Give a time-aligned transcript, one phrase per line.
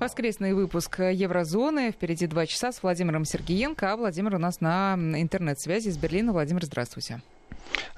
[0.00, 1.92] Воскресный выпуск Еврозоны.
[1.92, 3.92] Впереди два часа с Владимиром Сергеенко.
[3.92, 6.32] А Владимир у нас на интернет-связи из Берлина.
[6.32, 7.22] Владимир, здравствуйте.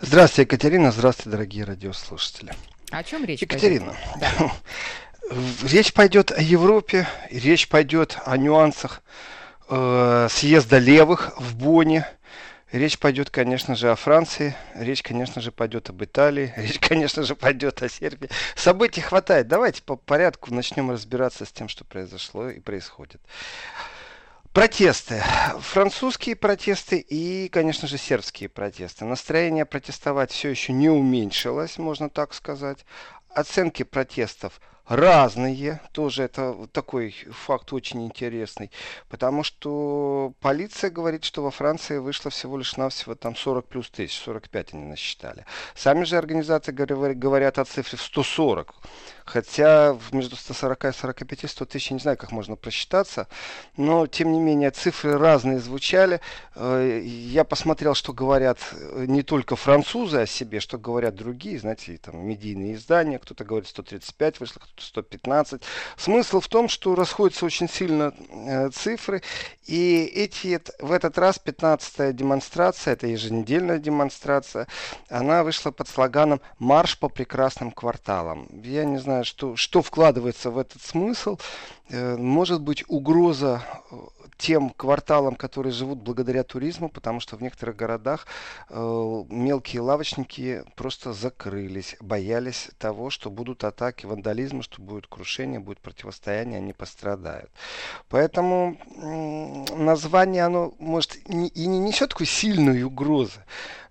[0.01, 0.93] Здравствуйте, Екатерина.
[0.93, 2.53] Здравствуйте, дорогие радиослушатели.
[2.91, 3.43] О чем речь?
[3.43, 4.31] Екатерина, да.
[5.63, 9.03] речь пойдет о Европе, речь пойдет о нюансах
[9.69, 12.07] э, съезда левых в Бонне.
[12.75, 17.37] Речь пойдет, конечно же, о Франции, речь, конечно же, пойдет об Италии, речь, конечно же,
[17.37, 18.29] пойдет о Сербии.
[18.57, 19.47] Событий хватает.
[19.47, 23.21] Давайте по порядку начнем разбираться с тем, что произошло и происходит.
[24.53, 25.23] Протесты.
[25.61, 29.05] Французские протесты и, конечно же, сербские протесты.
[29.05, 32.85] Настроение протестовать все еще не уменьшилось, можно так сказать.
[33.29, 35.81] Оценки протестов– разные.
[35.93, 38.71] Тоже это такой факт очень интересный.
[39.09, 44.19] Потому что полиция говорит, что во Франции вышло всего лишь навсего там 40 плюс тысяч,
[44.19, 45.47] 45 они насчитали.
[45.75, 48.75] Сами же организации говорят о цифре в 140.
[49.25, 53.27] Хотя между 140 и 45 100 тысяч, не знаю, как можно просчитаться.
[53.77, 56.21] Но, тем не менее, цифры разные звучали.
[56.55, 61.97] Э, я посмотрел, что говорят э, не только французы о себе, что говорят другие, знаете,
[61.97, 63.19] там, медийные издания.
[63.19, 65.63] Кто-то говорит 135 вышло, кто-то 115.
[65.97, 69.23] Смысл в том, что расходятся очень сильно э, цифры.
[69.67, 74.67] И эти, в этот раз 15-я демонстрация, это еженедельная демонстрация,
[75.09, 78.49] она вышла под слоганом «Марш по прекрасным кварталам».
[78.63, 81.39] Я не знаю, что, что вкладывается в этот смысл.
[81.89, 83.97] Э, может быть, угроза э,
[84.37, 88.27] тем кварталам, которые живут благодаря туризму, потому что в некоторых городах
[88.69, 95.81] э, мелкие лавочники просто закрылись, боялись того, что будут атаки вандализма, что будет крушение, будет
[95.81, 97.51] противостояние, они пострадают.
[98.09, 103.41] Поэтому э, название, оно может и не несет такой сильной угрозы.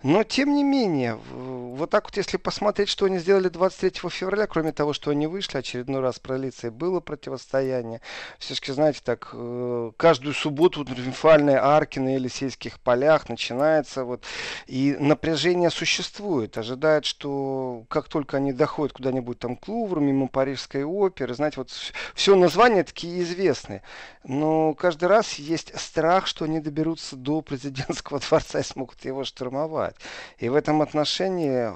[0.03, 4.73] Но, тем не менее, вот так вот, если посмотреть, что они сделали 23 февраля, кроме
[4.73, 8.01] того, что они вышли, очередной раз полиции было противостояние.
[8.37, 9.91] Все-таки, знаете, так, э,
[10.33, 14.23] каждую субботу в триумфальной арке на Елисейских полях начинается вот,
[14.67, 16.57] и напряжение существует.
[16.57, 21.69] Ожидает, что как только они доходят куда-нибудь там к Лувру, мимо Парижской оперы, знаете, вот
[22.15, 23.81] все названия такие известные.
[24.23, 29.95] Но каждый раз есть страх, что они доберутся до президентского дворца и смогут его штурмовать.
[30.39, 31.71] И в этом отношении,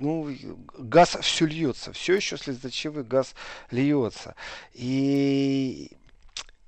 [0.00, 0.28] ну,
[0.78, 3.34] газ все льется, все еще слезоточивый газ
[3.70, 4.34] льется.
[4.72, 5.90] И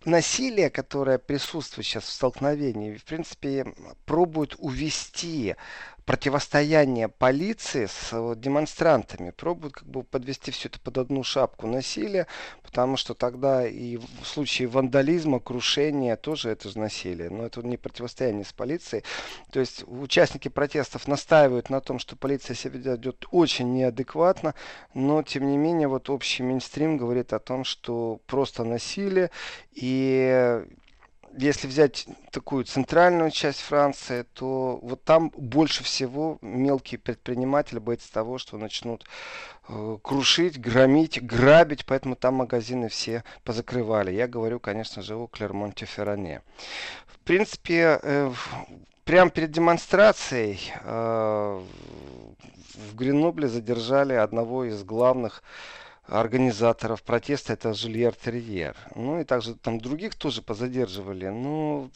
[0.07, 3.67] насилие, которое присутствует сейчас в столкновении, в принципе,
[4.05, 5.57] пробует увести
[6.05, 9.31] противостояние полиции с э, демонстрантами.
[9.31, 12.27] Пробуют как бы подвести все это под одну шапку насилия,
[12.63, 17.31] потому что тогда и в случае вандализма, крушения тоже это же насилие.
[17.31, 19.05] Но это не противостояние с полицией.
[19.51, 24.55] То есть участники протестов настаивают на том, что полиция себя ведет очень неадекватно,
[24.95, 29.31] но тем не менее вот общий мейнстрим говорит о том, что просто насилие
[29.73, 30.65] и
[31.37, 38.39] если взять такую центральную часть Франции, то вот там больше всего мелкие предприниматели боятся того,
[38.39, 39.05] что начнут
[39.69, 44.13] э, крушить, громить, грабить, поэтому там магазины все позакрывали.
[44.13, 46.43] Я говорю, конечно же, о Клермонте-Ферране.
[47.07, 48.33] В принципе, э,
[49.05, 51.63] прямо перед демонстрацией э,
[52.75, 55.43] в Гренобле задержали одного из главных
[56.07, 58.77] организаторов протеста это Жильер Терьер.
[58.95, 61.29] Ну и также там других тоже позадерживали.
[61.29, 61.91] Ну,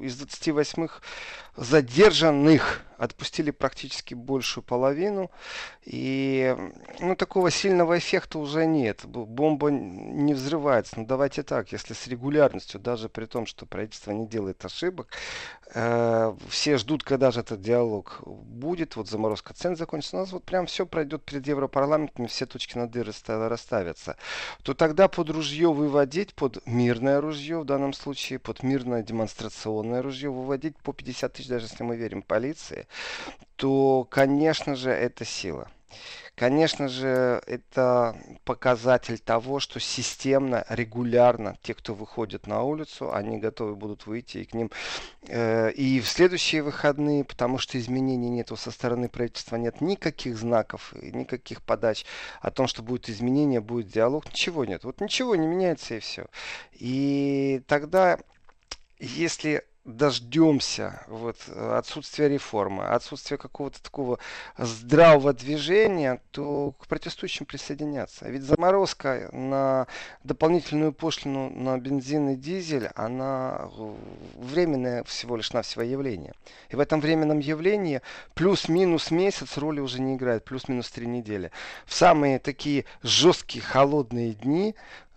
[0.00, 0.88] из 28
[1.56, 5.30] задержанных отпустили практически большую половину.
[5.84, 6.56] И
[7.00, 9.04] ну, такого сильного эффекта уже нет.
[9.04, 10.98] Бомба не взрывается.
[10.98, 15.08] Ну давайте так, если с регулярностью, даже при том, что правительство не делает ошибок,
[15.74, 20.44] э, все ждут, когда же этот диалог будет, вот заморозка цен закончится, у нас вот
[20.44, 24.16] прям все пройдет перед Европарламентом, все точки над «и» расставятся,
[24.62, 30.30] то тогда под ружье выводить, под мирное ружье в данном случае, под мирное демонстрационное ружье
[30.30, 32.85] выводить по 50 тысяч, даже если мы верим полиции,
[33.56, 35.68] то, конечно же, это сила.
[36.36, 38.14] Конечно же, это
[38.44, 44.44] показатель того, что системно, регулярно те, кто выходит на улицу, они готовы будут выйти и
[44.44, 44.70] к ним
[45.28, 50.92] э, и в следующие выходные, потому что изменений нету со стороны правительства, нет никаких знаков,
[51.00, 52.04] никаких подач
[52.42, 54.84] о том, что будет изменение, будет диалог, ничего нет.
[54.84, 56.26] Вот ничего не меняется и все.
[56.72, 58.18] И тогда,
[58.98, 64.18] если дождемся вот, отсутствия реформы, отсутствия какого-то такого
[64.58, 68.28] здравого движения, то к протестующим присоединяться.
[68.28, 69.86] Ведь заморозка на
[70.24, 73.70] дополнительную пошлину на бензин и дизель, она
[74.34, 76.34] временное всего лишь навсего явление.
[76.68, 78.02] И в этом временном явлении
[78.34, 81.52] плюс-минус месяц роли уже не играет, плюс-минус три недели.
[81.86, 84.74] В самые такие жесткие холодные дни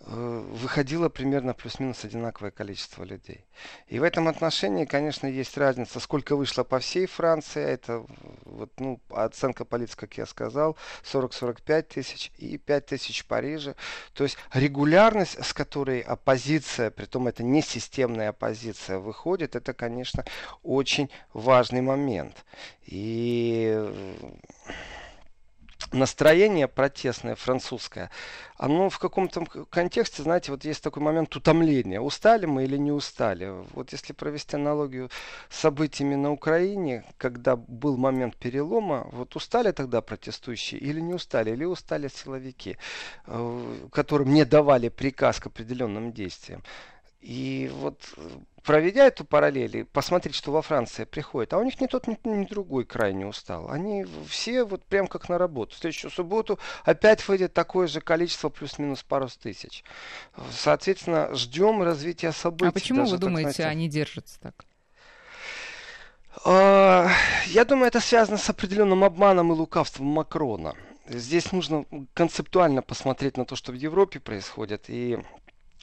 [0.10, 3.46] выходило примерно плюс-минус одинаковое количество людей.
[3.88, 7.64] И в этом отношении, конечно, есть разница, сколько вышло по всей Франции.
[7.64, 8.06] Это
[8.46, 13.76] вот, ну, оценка полиции, как я сказал, 40-45 тысяч и 5 тысяч в Париже.
[14.14, 20.26] То есть регулярность, с которой оппозиция, при том это не системная оппозиция, выходит, это, конечно,
[20.64, 22.46] очень важный момент.
[22.86, 23.78] И
[25.92, 28.10] настроение протестное французское,
[28.58, 32.02] оно в каком-то контексте, знаете, вот есть такой момент утомления.
[32.02, 33.52] Устали мы или не устали?
[33.74, 35.10] Вот если провести аналогию
[35.50, 41.52] с событиями на Украине, когда был момент перелома, вот устали тогда протестующие или не устали?
[41.52, 42.78] Или устали силовики,
[43.28, 46.64] э, которым не давали приказ к определенным действиям?
[47.22, 48.02] И вот
[48.64, 52.18] проведя эту параллель и посмотреть, что во Франции приходит, а у них ни тот, ни,
[52.24, 53.70] ни другой край не устал.
[53.70, 55.76] Они все вот прям как на работу.
[55.76, 59.84] В следующую субботу опять выйдет такое же количество, плюс-минус пару тысяч.
[60.52, 62.70] Соответственно, ждем развития событий.
[62.70, 64.66] А почему даже, вы думаете, знаете, они держатся так?
[66.46, 67.10] А,
[67.48, 70.76] я думаю, это связано с определенным обманом и лукавством Макрона.
[71.08, 75.18] Здесь нужно концептуально посмотреть на то, что в Европе происходит, и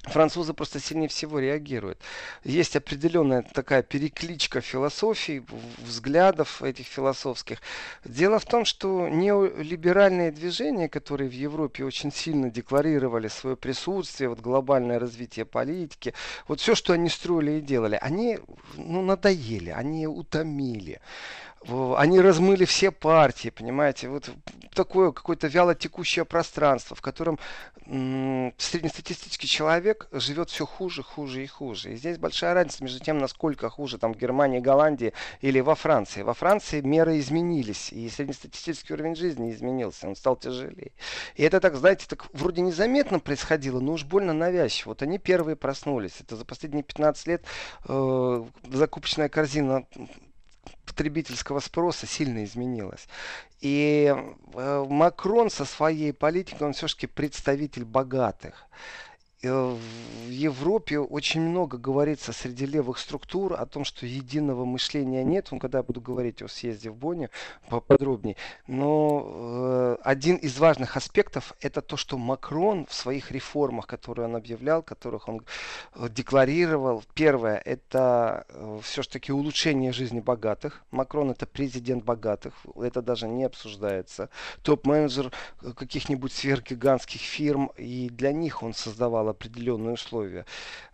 [0.06, 1.99] Французы просто сильнее всего реагируют.
[2.44, 5.44] Есть определенная такая перекличка философий,
[5.79, 7.58] взглядов этих философских.
[8.05, 14.41] Дело в том, что неолиберальные движения, которые в Европе очень сильно декларировали свое присутствие, вот
[14.41, 16.14] глобальное развитие политики,
[16.47, 18.38] вот все, что они строили и делали, они
[18.76, 21.00] ну, надоели, они утомили
[21.68, 24.30] они размыли все партии, понимаете, вот
[24.72, 27.38] такое какое-то вяло текущее пространство, в котором
[27.86, 31.92] среднестатистический человек живет все хуже, хуже и хуже.
[31.92, 36.22] И здесь большая разница между тем, насколько хуже там в Германии, Голландии или во Франции.
[36.22, 40.92] Во Франции меры изменились, и среднестатистический уровень жизни изменился, он стал тяжелее.
[41.36, 44.90] И это так, знаете, так вроде незаметно происходило, но уж больно навязчиво.
[44.90, 46.20] Вот они первые проснулись.
[46.20, 47.44] Это за последние 15 лет
[47.88, 49.84] э, закупочная корзина
[50.96, 53.06] потребительского спроса сильно изменилась.
[53.60, 54.14] И
[54.54, 58.64] э, Макрон со своей политикой, он все-таки представитель богатых.
[59.46, 59.76] Э,
[60.26, 65.48] в Европе очень много говорится среди левых структур о том, что единого мышления нет.
[65.52, 67.31] Он, когда я буду говорить о съезде в Бонне
[67.69, 68.37] поподробнее.
[68.66, 74.34] Но э, один из важных аспектов это то, что Макрон в своих реформах, которые он
[74.34, 75.43] объявлял, которых он
[75.94, 78.46] э, декларировал, первое, это
[78.82, 80.82] все-таки улучшение жизни богатых.
[80.90, 84.28] Макрон это президент богатых, это даже не обсуждается.
[84.62, 85.31] Топ-менеджер
[85.76, 90.44] каких-нибудь сверхгигантских фирм, и для них он создавал определенные условия.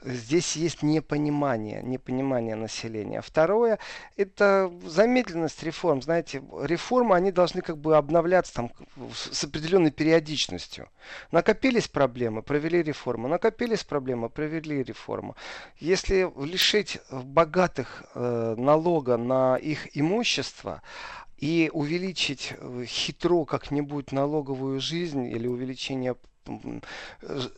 [0.02, 3.20] Здесь есть непонимание, непонимание населения.
[3.22, 3.78] Второе,
[4.16, 6.02] это замедленность реформ.
[6.02, 8.72] Знаете, реформы, они должны как бы обновляться там
[9.14, 10.88] с определенной периодичностью.
[11.30, 13.28] Накопились проблемы, провели реформу.
[13.28, 15.36] Накопились проблемы, провели реформу.
[15.78, 20.82] Если лишить богатых э, налога на их имущество,
[21.42, 26.14] и увеличить э, хитро как-нибудь налоговую жизнь или увеличение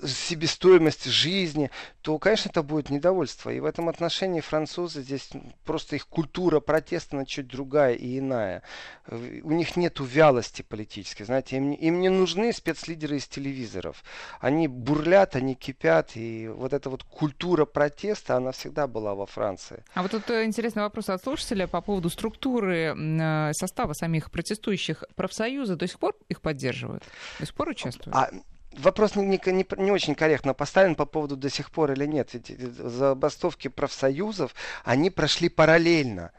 [0.07, 1.71] себестоимости жизни,
[2.03, 3.51] то, конечно, это будет недовольство.
[3.51, 5.31] И в этом отношении французы здесь
[5.65, 8.63] просто их культура протеста она чуть другая и иная.
[9.11, 11.25] У них нет вялости политической.
[11.25, 14.05] Знаете, им, им не нужны спецлидеры из телевизоров.
[14.41, 16.13] Они бурлят, они кипят.
[16.17, 19.85] И вот эта вот культура протеста, она всегда была во Франции.
[19.95, 25.05] А вот тут э, интересный вопрос от слушателя по поводу структуры э, состава самих протестующих.
[25.17, 27.05] Профсоюзы до сих пор их поддерживают?
[27.39, 28.15] До сих пор участвуют?
[28.15, 28.31] А
[28.79, 32.31] вопрос не, не, не очень корректно поставлен по поводу до сих пор или нет.
[32.33, 34.55] Ведь забастовки профсоюзов,
[34.85, 36.33] они прошли параллельно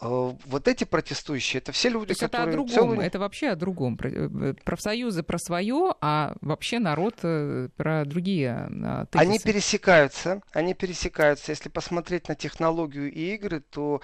[0.00, 2.42] э, вот эти протестующие, это все люди, То есть которые...
[2.42, 3.06] это о другом, целый...
[3.06, 3.98] это вообще о другом.
[4.02, 8.68] Э, профсоюзы про свое, а вообще народ э, про другие
[9.10, 9.28] тезисы.
[9.28, 11.52] Они пересекаются, они пересекаются.
[11.52, 14.00] Если посмотреть на технологию и игры, то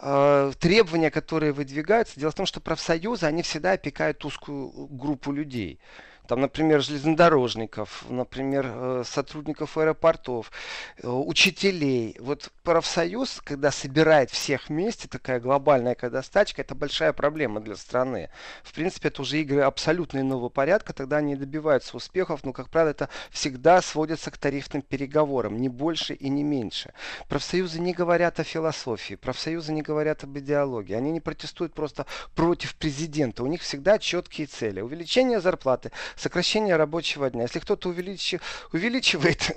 [0.00, 5.80] э, требования, которые выдвигаются, дело в том, что профсоюзы, они всегда опекают узкую группу людей
[6.26, 10.50] там, например, железнодорожников, например, э, сотрудников аэропортов,
[11.02, 12.16] э, учителей.
[12.18, 18.30] Вот профсоюз, когда собирает всех вместе, такая глобальная когда стачка, это большая проблема для страны.
[18.62, 22.90] В принципе, это уже игры абсолютно иного порядка, тогда они добиваются успехов, но, как правило,
[22.90, 26.94] это всегда сводится к тарифным переговорам, не больше и не меньше.
[27.28, 32.74] Профсоюзы не говорят о философии, профсоюзы не говорят об идеологии, они не протестуют просто против
[32.76, 34.80] президента, у них всегда четкие цели.
[34.80, 37.42] Увеличение зарплаты, сокращение рабочего дня.
[37.42, 38.42] Если кто-то увеличивает,
[38.72, 39.52] увеличивает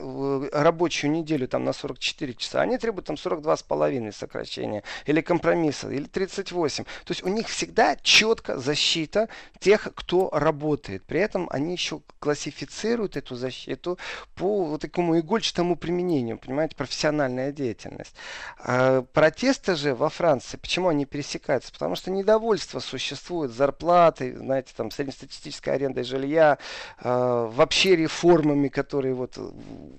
[0.53, 6.83] рабочую неделю там, на 44 часа, они требуют там 42,5 сокращения, или компромисса, или 38.
[6.83, 9.27] То есть у них всегда четко защита
[9.59, 11.03] тех, кто работает.
[11.03, 13.97] При этом они еще классифицируют эту защиту
[14.35, 18.15] по вот такому игольчатому применению, понимаете, профессиональная деятельность.
[18.59, 21.71] А протесты же во Франции, почему они пересекаются?
[21.71, 29.37] Потому что недовольство существует зарплатой, знаете, там, среднестатистической арендой жилья, э, вообще реформами, которые вот
[29.37, 29.53] в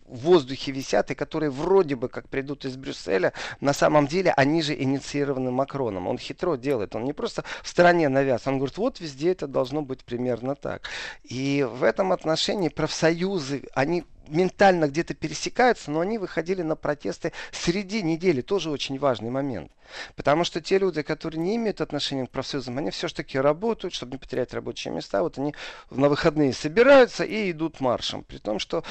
[0.07, 4.75] воздухе висят и которые вроде бы как придут из Брюсселя, на самом деле они же
[4.75, 6.07] инициированы Макроном.
[6.07, 9.83] Он хитро делает, он не просто в стороне навяз, он говорит, вот везде это должно
[9.83, 10.88] быть примерно так.
[11.25, 18.02] И в этом отношении профсоюзы, они ментально где-то пересекаются, но они выходили на протесты среди
[18.02, 18.40] недели.
[18.40, 19.70] Тоже очень важный момент.
[20.16, 24.18] Потому что те люди, которые не имеют отношения к профсоюзам, они все-таки работают, чтобы не
[24.18, 25.23] потерять рабочие места.
[25.23, 25.54] Вот они
[25.90, 28.25] на выходные собираются и идут маршем.
[28.25, 28.85] При том, что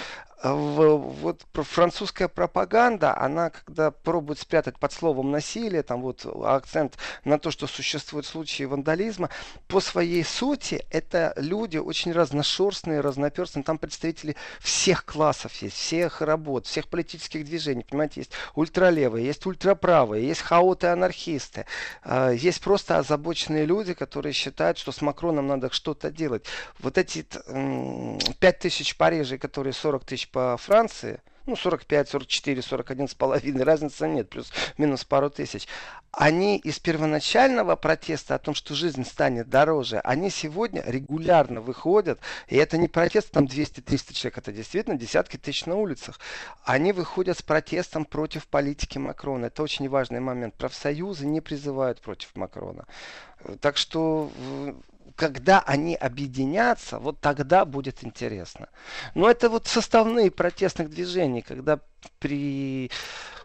[0.43, 7.49] вот французская пропаганда, она когда пробует спрятать под словом насилие, там вот акцент на то,
[7.49, 9.29] что существуют случаи вандализма,
[9.67, 13.63] по своей сути это люди очень разношерстные, разноперстные.
[13.63, 17.85] Там представители всех классов есть, всех работ, всех политических движений.
[17.89, 21.65] Понимаете, есть ультралевые, есть ультраправые, есть хаоты-анархисты,
[22.03, 26.45] а, есть просто озабоченные люди, которые считают, что с Макроном надо что-то делать.
[26.79, 27.25] Вот эти
[28.39, 34.07] 5 тысяч Парижей, которые 40 тысяч по Франции– ну, 45, 44, 41 с половиной, разницы
[34.07, 35.67] нет, плюс-минус пару тысяч.
[36.11, 42.57] Они из первоначального протеста о том, что жизнь станет дороже, они сегодня регулярно выходят, и
[42.57, 46.19] это не протест там 200-300 человек, это действительно десятки тысяч на улицах.
[46.65, 49.45] Они выходят с протестом против политики Макрона.
[49.45, 50.53] Это очень важный момент.
[50.55, 52.85] Профсоюзы не призывают против Макрона.
[53.61, 54.29] Так что
[55.17, 58.69] когда они объединятся, вот тогда будет интересно.
[59.15, 61.79] Но это вот составные протестных движений, когда
[62.19, 62.89] при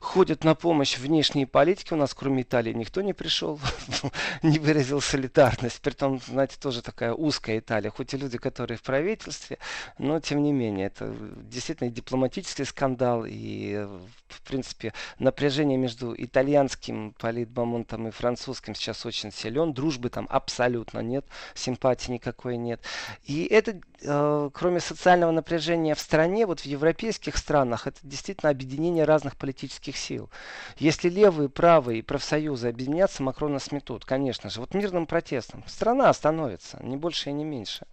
[0.02, 1.94] ходят на помощь внешней политике.
[1.94, 3.60] У нас, кроме Италии, никто не пришел,
[4.42, 5.80] не выразил солидарность.
[5.80, 7.90] Притом, знаете, тоже такая узкая Италия.
[7.90, 9.58] Хоть и люди, которые в правительстве,
[9.98, 11.14] но тем не менее, это
[11.48, 13.24] действительно дипломатический скандал.
[13.26, 13.86] И,
[14.28, 19.72] в принципе, напряжение между итальянским политбомонтом и французским сейчас очень силен.
[19.72, 22.80] Дружбы там абсолютно нет, симпатии никакой нет.
[23.24, 29.04] И это, э, кроме социального напряжения в стране, вот в европейских странах, это действительно объединение
[29.04, 30.30] разных политических сил.
[30.78, 34.60] Если левые, правые и профсоюзы объединятся, Макрона сметут, конечно же.
[34.60, 35.64] Вот мирным протестом.
[35.66, 37.86] Страна остановится, не больше и не меньше.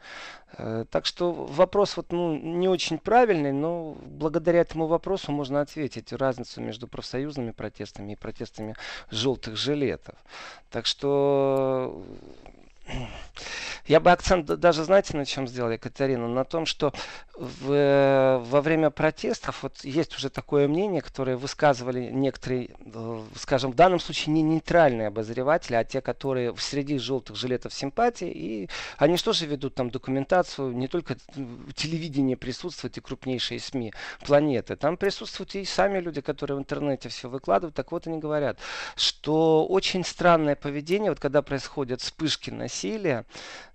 [0.57, 6.11] Э, так что вопрос вот, ну, не очень правильный, но благодаря этому вопросу можно ответить
[6.13, 8.75] разницу между профсоюзными протестами и протестами
[9.11, 10.15] желтых жилетов.
[10.69, 12.03] Так что
[13.85, 16.27] я бы акцент даже, знаете, на чем сделал, Екатерина?
[16.27, 16.93] На том, что
[17.35, 23.75] в, во время протестов вот есть уже такое мнение, которое высказывали некоторые, э, скажем, в
[23.75, 29.17] данном случае не нейтральные обозреватели, а те, которые в среди желтых жилетов симпатии, и они
[29.17, 31.15] что же ведут там документацию, не только
[31.75, 33.93] телевидение присутствует и крупнейшие СМИ
[34.25, 38.59] планеты, там присутствуют и сами люди, которые в интернете все выкладывают, так вот они говорят,
[38.95, 42.78] что очень странное поведение, вот когда происходят вспышки насилия,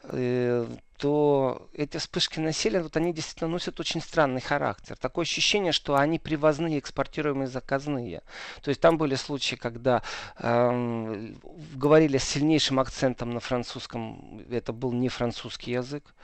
[0.04, 0.66] э,
[0.96, 4.96] то эти вспышки насилия, вот они действительно носят очень странный характер.
[4.96, 8.22] Такое ощущение, что они привозные, экспортируемые, заказные.
[8.62, 10.02] То есть там были случаи, когда
[10.38, 11.34] э,
[11.74, 16.14] говорили с сильнейшим акцентом на французском, это был не французский язык,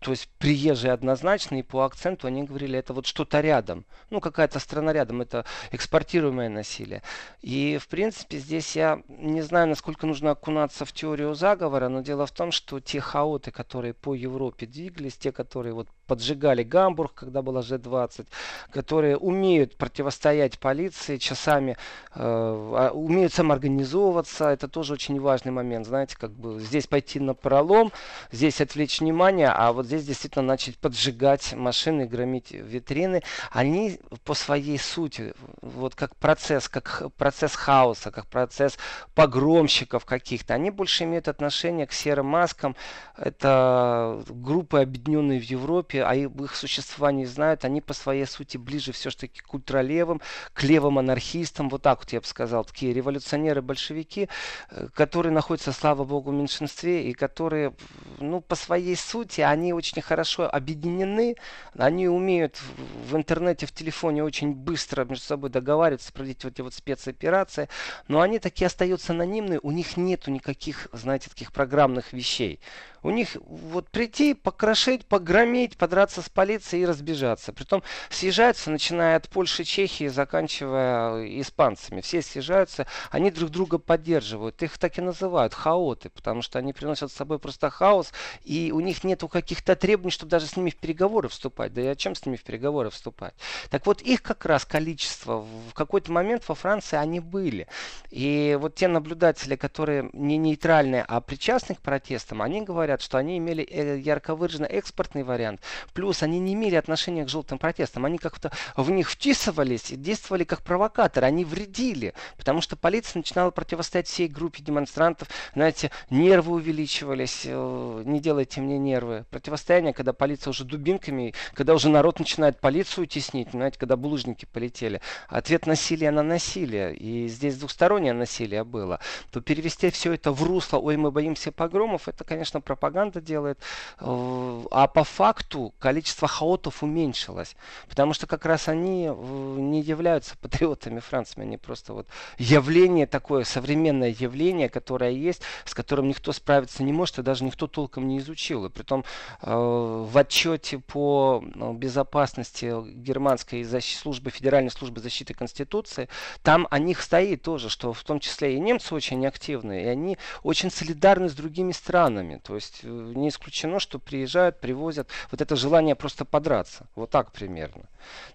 [0.00, 4.58] то есть приезжие однозначно, и по акценту они говорили, это вот что-то рядом, ну какая-то
[4.58, 7.02] страна рядом, это экспортируемое насилие.
[7.40, 12.26] И в принципе здесь я не знаю, насколько нужно окунаться в теорию заговора, но дело
[12.26, 17.40] в том, что те хаоты, которые по Европе двигались, те, которые вот поджигали Гамбург, когда
[17.40, 18.26] было G20,
[18.72, 21.76] которые умеют противостоять полиции часами,
[22.14, 27.34] э, а, умеют самоорганизовываться, это тоже очень важный момент, знаете, как бы здесь пойти на
[27.34, 27.92] пролом,
[28.32, 34.78] здесь отвлечь внимание, а вот здесь действительно начать поджигать машины, громить витрины, они по своей
[34.80, 38.76] сути, вот как процесс, как процесс хаоса, как процесс
[39.14, 42.74] погромщиков каких-то, они больше имеют отношение к серым маскам,
[43.16, 49.40] это группы, объединенные в Европе, а их существовании знают, они по своей сути ближе все-таки
[49.40, 50.20] к ультралевым,
[50.52, 54.28] к левым анархистам, вот так вот я бы сказал, такие революционеры-большевики,
[54.70, 57.74] э, которые находятся, слава богу, в меньшинстве и которые,
[58.18, 61.36] ну, по своей сути, они очень хорошо объединены,
[61.76, 62.60] они умеют
[63.08, 67.68] в интернете, в телефоне очень быстро между собой договариваться, проводить вот эти вот спецоперации,
[68.08, 72.60] но они такие остаются анонимные, у них нету никаких, знаете, таких программных вещей.
[73.02, 77.52] У них вот прийти, покрошить, погрометь, подраться с полицией и разбежаться.
[77.52, 82.00] Притом съезжаются, начиная от Польши, Чехии, заканчивая испанцами.
[82.00, 84.62] Все съезжаются, они друг друга поддерживают.
[84.62, 88.12] Их так и называют хаоты, потому что они приносят с собой просто хаос,
[88.44, 91.72] и у них нету каких-то требований, чтобы даже с ними в переговоры вступать.
[91.72, 93.34] Да и о чем с ними в переговоры вступать?
[93.70, 97.66] Так вот, их как раз количество в какой-то момент во Франции они были.
[98.10, 103.38] И вот те наблюдатели, которые не нейтральные, а причастны к протестам, они говорят, что они
[103.38, 105.60] имели э, ярко выраженный экспортный вариант.
[105.92, 108.04] Плюс они не имели отношения к желтым протестам.
[108.04, 111.26] Они как-то в них втисывались и действовали как провокаторы.
[111.26, 115.28] Они вредили, потому что полиция начинала противостоять всей группе демонстрантов.
[115.54, 117.42] Знаете, нервы увеличивались.
[117.44, 119.24] Э, не делайте мне нервы.
[119.30, 125.00] Противостояние, когда полиция уже дубинками, когда уже народ начинает полицию теснить, знаете, когда булыжники полетели.
[125.28, 126.94] Ответ насилия на насилие.
[126.96, 128.98] И здесь двухстороннее насилие было.
[129.30, 132.79] То перевести все это в русло, ой, мы боимся погромов, это, конечно, пропаганда
[133.20, 133.58] делает.
[133.98, 137.56] Э, а по факту количество хаотов уменьшилось.
[137.88, 141.40] Потому что как раз они э, не являются патриотами Франции.
[141.40, 142.06] Они просто вот
[142.38, 147.66] явление такое, современное явление, которое есть, с которым никто справиться не может, и даже никто
[147.66, 148.66] толком не изучил.
[148.66, 149.04] И притом
[149.42, 151.42] э, в отчете по
[151.74, 156.08] безопасности германской службы, Федеральной службы защиты Конституции,
[156.42, 160.18] там о них стоит тоже, что в том числе и немцы очень активны, и они
[160.42, 162.40] очень солидарны с другими странами.
[162.42, 166.86] То есть не исключено, что приезжают, привозят вот это желание просто подраться.
[166.94, 167.84] Вот так примерно.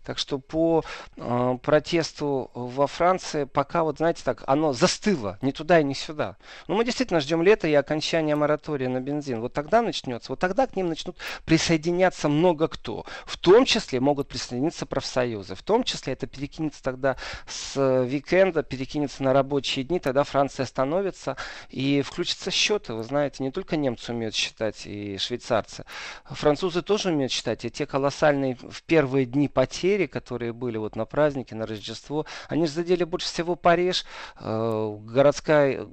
[0.04, 0.84] Так что по
[1.18, 6.38] э, протесту во Франции пока, вот знаете так, оно застыло ни туда и ни сюда.
[6.68, 9.42] Но мы действительно ждем лета и окончания моратория на бензин.
[9.42, 13.06] Вот тогда начнется, вот тогда к ним начнут присоединяться много кто.
[13.26, 15.56] В том числе могут присоединиться профсоюзы.
[15.56, 21.38] В том числе это перекинется тогда с уикенда, перекинется на рабочие дни, тогда Франция остановится
[21.70, 22.94] и включатся счета.
[22.94, 25.86] Вы знаете, не только немцы умеют считать и швейцарцы.
[26.26, 27.66] Французы тоже умеют считать.
[27.66, 32.66] И те колоссальные в первые дни потери, которые были вот на празднике, на Рождество, они
[32.66, 34.06] же задели больше всего Париж,
[34.40, 35.88] э, городская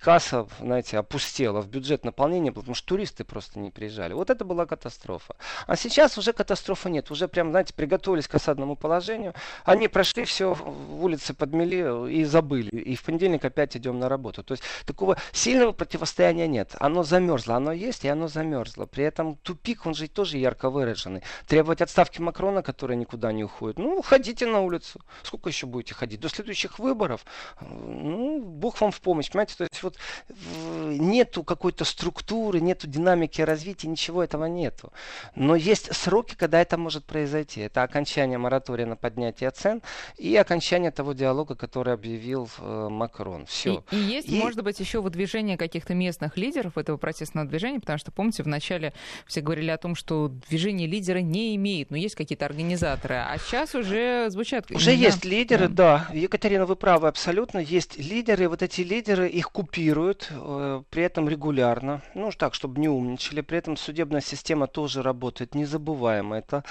[0.00, 4.12] касса, знаете, опустела в бюджет наполнения, потому что туристы просто не приезжали.
[4.12, 5.36] Вот это была катастрофа.
[5.66, 7.10] А сейчас уже катастрофы нет.
[7.10, 9.34] Уже прям, знаете, приготовились к осадному положению.
[9.64, 10.56] Они прошли все,
[11.00, 12.70] улицы подмели и забыли.
[12.70, 14.42] И в понедельник опять идем на работу.
[14.42, 16.74] То есть такого сильного противостояния нет.
[16.78, 17.56] Оно замерзло.
[17.56, 18.86] Оно есть, и оно замерзло.
[18.86, 21.22] При этом тупик, он же тоже ярко выраженный.
[21.46, 23.78] Требовать отставки Макрона, который никуда не уходит.
[23.78, 25.00] Ну, ходите на улицу.
[25.22, 26.20] Сколько еще будете ходить?
[26.20, 27.24] До следующих выборов.
[27.60, 29.30] Ну, Бог вам в помощь.
[29.30, 29.96] Понимаете, то есть вот
[30.28, 34.92] нету какой-то структуры, нету динамики развития, ничего этого нету.
[35.34, 37.60] Но есть сроки, когда это может произойти.
[37.60, 39.82] Это окончание моратория на поднятие цен
[40.16, 43.46] и окончание того диалога, который объявил э, Макрон.
[43.46, 43.84] Все.
[43.90, 44.38] И, и есть, и...
[44.38, 48.92] может быть, еще выдвижение каких-то местных лидеров этого протестного движения, потому что, помните, вначале
[49.26, 53.74] все говорили о том, что движение лидера не имеет, но есть какие-то организаторы, а сейчас
[53.74, 54.70] уже звучат...
[54.70, 55.04] Уже имена.
[55.06, 56.06] есть лидеры, да.
[56.10, 56.16] да.
[56.16, 57.58] Екатерина, вы правы абсолютно.
[57.58, 62.02] Есть лидеры, вот эти лидеры, их купируют, э, при этом регулярно.
[62.14, 63.40] Ну, так, чтобы не умничали.
[63.40, 65.54] При этом судебная система тоже работает.
[65.54, 66.64] Не забываем это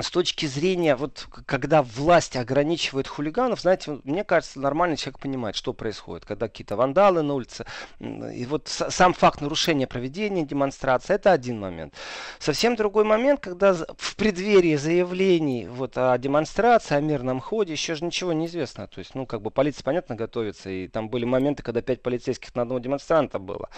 [0.00, 5.72] с точки зрения, вот когда власть ограничивает хулиганов, знаете, мне кажется, нормальный человек понимает, что
[5.72, 7.66] происходит, когда какие-то вандалы на улице.
[8.00, 11.94] И вот сам факт нарушения проведения демонстрации, это один момент.
[12.38, 18.04] Совсем другой момент, когда в преддверии заявлений вот о демонстрации, о мирном ходе, еще же
[18.04, 18.86] ничего не известно.
[18.86, 22.54] То есть, ну, как бы полиция, понятно, готовится, и там были моменты, когда пять полицейских
[22.54, 23.68] на одного демонстранта было.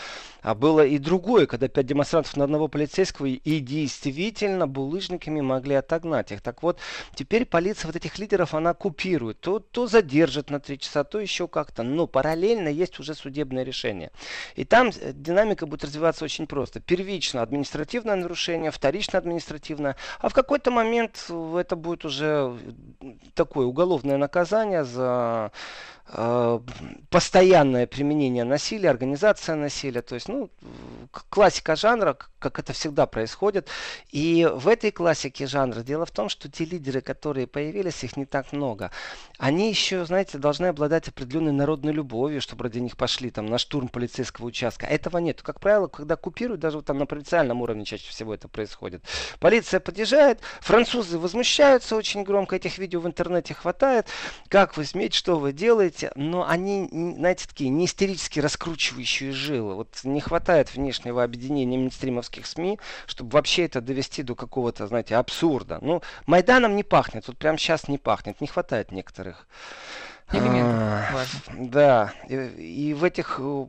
[0.43, 6.10] А было и другое, когда пять демонстрантов на одного полицейского и действительно булыжниками могли отогнать
[6.11, 6.41] догнать их.
[6.41, 6.79] Так вот,
[7.15, 9.41] теперь полиция вот этих лидеров, она купирует.
[9.41, 11.83] То, то задержит на три часа, то еще как-то.
[11.83, 14.11] Но параллельно есть уже судебное решение.
[14.57, 16.81] И там э, динамика будет развиваться очень просто.
[16.81, 19.97] Первично административное нарушение, вторично административное.
[20.19, 22.57] А в какой-то момент это будет уже
[23.35, 25.51] такое уголовное наказание за
[26.00, 26.00] Э,
[27.11, 30.51] постоянное применение насилия, организация насилия, то есть, ну,
[31.29, 33.69] классика жанра, как это всегда происходит.
[34.11, 38.25] И в этой классике жанра дело в том, что те лидеры, которые появились, их не
[38.25, 38.91] так много.
[39.39, 43.89] Они еще, знаете, должны обладать определенной народной любовью, чтобы ради них пошли там на штурм
[43.89, 44.87] полицейского участка.
[44.87, 45.43] Этого нет.
[45.43, 49.05] Как правило, когда купируют, даже вот там на провинциальном уровне чаще всего это происходит.
[49.39, 54.07] Полиция подъезжает, французы возмущаются очень громко, этих видео в интернете хватает.
[54.49, 56.00] Как вы смеете, что вы делаете?
[56.03, 59.75] Есть, но они, знаете, такие не истерически раскручивающие жилы.
[59.75, 65.79] Вот не хватает внешнего объединения мейнстримовских СМИ, чтобы вообще это довести до какого-то, знаете, абсурда.
[65.81, 69.47] Ну, Майданом не пахнет, вот прямо сейчас не пахнет, не хватает некоторых
[70.33, 70.81] элементов
[71.13, 71.69] важно.
[71.71, 72.35] Да, и,
[72.91, 73.67] и в этих э,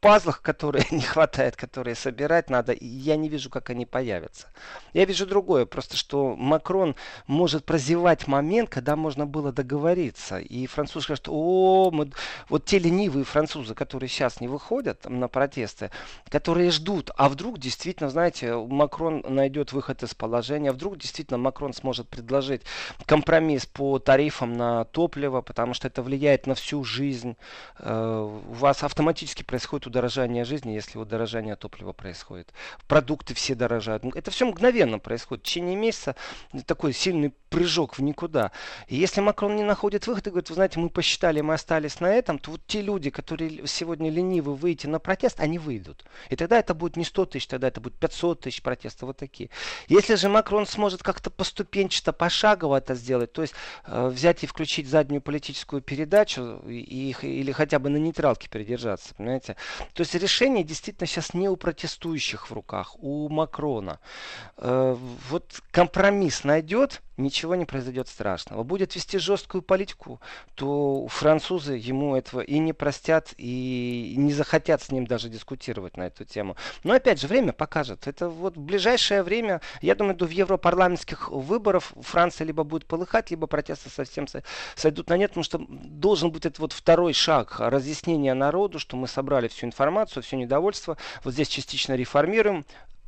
[0.00, 4.48] пазлах, которые не хватает, которые собирать надо, я не вижу, как они появятся.
[4.92, 6.96] Я вижу другое, просто что Макрон
[7.26, 10.38] может прозевать момент, когда можно было договориться.
[10.38, 12.10] И французы скажут, о, мы...
[12.48, 15.90] вот те ленивые французы, которые сейчас не выходят на протесты,
[16.28, 21.72] которые ждут, а вдруг действительно, знаете, Макрон найдет выход из положения, а вдруг действительно Макрон
[21.72, 22.62] сможет предложить
[23.06, 27.36] компромисс по тарифам на топливо, потому что это влияет на всю жизнь.
[27.78, 32.52] Э, у вас автоматически происходит удорожание жизни, если удорожание топлива происходит.
[32.86, 34.04] Продукты все дорожают.
[34.14, 35.44] Это все мгновенно происходит.
[35.44, 36.14] В течение месяца
[36.66, 38.52] такой сильный прыжок в никуда.
[38.88, 42.12] И если Макрон не находит выход и говорит, вы знаете, мы посчитали, мы остались на
[42.12, 46.04] этом, то вот те люди, которые сегодня ленивы выйти на протест, они выйдут.
[46.30, 49.50] И тогда это будет не 100 тысяч, тогда это будет 500 тысяч протестов, вот такие.
[49.88, 53.54] Если же Макрон сможет как-то поступенчато, пошагово это сделать, то есть
[53.86, 59.54] э, взять и включить заднюю политическую передачу и, или хотя бы на нейтралке передержаться, понимаете?
[59.92, 64.00] То есть решение действительно сейчас не у протестующих в руках, у Макрона.
[64.56, 64.96] Э,
[65.30, 68.62] вот компромисс найдет, ничего не произойдет страшного.
[68.62, 70.20] Будет вести жесткую политику,
[70.54, 76.04] то французы ему этого и не простят, и не захотят с ним даже дискутировать на
[76.04, 76.56] эту тему.
[76.82, 78.06] Но опять же, время покажет.
[78.06, 83.46] Это вот в ближайшее время, я думаю, до европарламентских выборов Франция либо будет полыхать, либо
[83.46, 84.26] протесты совсем
[84.74, 89.06] сойдут на нет, потому что должен быть этот вот второй шаг разъяснения народу, что мы
[89.08, 92.64] собрали всю информацию, все недовольство, вот здесь частично реформируем,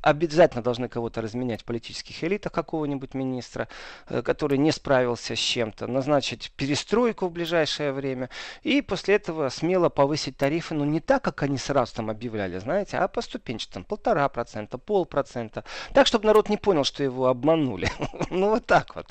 [0.06, 3.66] обязательно должны кого-то разменять в политических элитах, какого-нибудь министра,
[4.08, 8.30] э, который не справился с чем-то, назначить перестройку в ближайшее время,
[8.62, 12.98] и после этого смело повысить тарифы, но не так, как они сразу там объявляли, знаете,
[12.98, 17.90] а по ступенчатым, полтора процента, полпроцента, так, чтобы народ не понял, что его обманули.
[18.30, 19.06] Ну, вот так вот.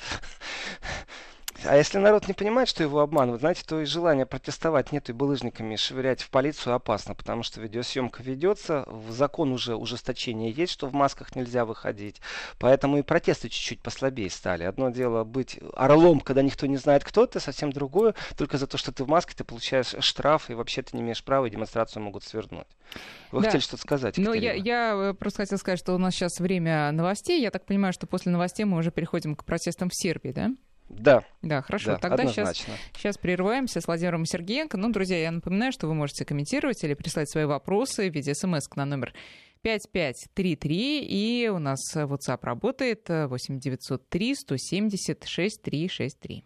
[1.66, 5.14] А если народ не понимает, что его обманывают, знаете, то и желание протестовать нету, и
[5.14, 10.86] булыжниками швырять в полицию опасно, потому что видеосъемка ведется, в закон уже ужесточение есть, что
[10.86, 12.20] в масках нельзя выходить,
[12.58, 14.64] поэтому и протесты чуть-чуть послабее стали.
[14.64, 18.78] Одно дело быть орлом, когда никто не знает, кто ты, совсем другое, только за то,
[18.78, 22.02] что ты в маске, ты получаешь штраф, и вообще ты не имеешь права, и демонстрацию
[22.02, 22.66] могут свернуть.
[23.32, 23.46] Вы да.
[23.46, 24.18] хотели что-то сказать?
[24.18, 27.42] Ну, я, я э, просто хотела сказать, что у нас сейчас время новостей.
[27.42, 30.50] Я так понимаю, что после новостей мы уже переходим к протестам в Сербии, да?
[30.88, 31.24] Да.
[31.42, 31.92] Да, хорошо.
[31.92, 34.76] Да, Тогда сейчас, сейчас прерываемся с Владимиром Сергеенко.
[34.76, 38.68] Ну, друзья, я напоминаю, что вы можете комментировать или прислать свои вопросы в виде смс
[38.76, 39.12] на номер
[39.62, 46.44] 5533, и у нас WhatsApp работает 8903 170 6363.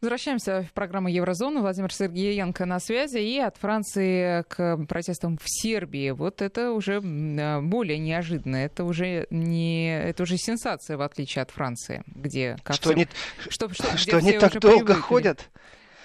[0.00, 1.60] Возвращаемся в программу Еврозона.
[1.60, 3.18] Владимир Сергеенко на связи.
[3.18, 6.10] И от Франции к протестам в Сербии.
[6.10, 8.56] Вот это уже а, более неожиданно.
[8.56, 13.08] Это уже не это уже сенсация, в отличие от Франции, где как что, все, не,
[13.48, 15.00] что, что, что они так долго привыкли.
[15.00, 15.50] ходят?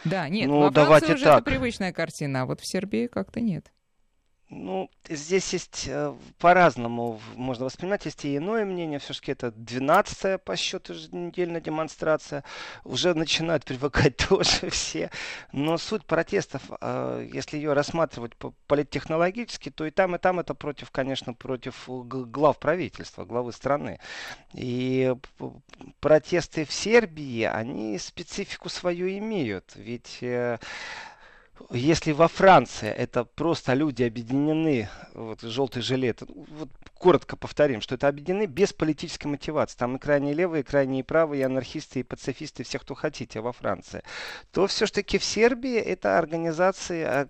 [0.03, 1.41] Да, нет, ну, во Франции уже так.
[1.41, 3.71] это привычная картина, а вот в Сербии как-то нет.
[4.55, 8.05] Ну, здесь есть э, по-разному можно воспринимать.
[8.05, 8.99] Есть и иное мнение.
[8.99, 12.43] Все-таки это 12-я по счету еженедельная демонстрация.
[12.83, 15.09] Уже начинают привыкать тоже все.
[15.51, 18.33] Но суть протестов, э, если ее рассматривать
[18.67, 23.99] политтехнологически, то и там, и там это против, конечно, против глав правительства, главы страны.
[24.53, 25.15] И
[25.99, 29.73] протесты в Сербии, они специфику свою имеют.
[29.75, 30.59] Ведь э,
[31.69, 38.07] если во Франции это просто люди объединены, вот желтый жилет, вот коротко повторим, что это
[38.07, 39.77] объединены без политической мотивации.
[39.77, 43.51] Там и крайне левые, и крайние правые, и анархисты, и пацифисты, все, кто хотите во
[43.51, 44.03] Франции.
[44.51, 47.29] То все-таки в Сербии это организация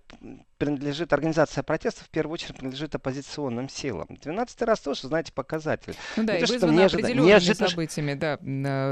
[0.57, 4.07] принадлежит, организация протестов в первую очередь принадлежит оппозиционным силам.
[4.21, 5.95] 12 раз тоже, знаете, показатель.
[6.15, 7.69] Ну да, и вызвано неожиданно, определенными неожиданно...
[7.69, 8.35] событиями, да,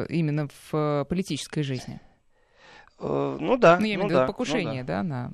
[0.10, 2.00] именно в э, политической жизни.
[3.02, 3.78] Э, ну да.
[3.80, 4.98] Ну, я имею в ну, виду да, покушение, ну, да.
[4.98, 5.32] да, на